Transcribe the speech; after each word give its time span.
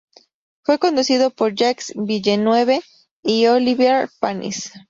Fue 0.63 0.79
conducido 0.79 1.29
por 1.29 1.53
Jacques 1.53 1.93
Villeneuve 1.95 2.81
y 3.23 3.45
Olivier 3.45 4.09
Panis. 4.19 4.71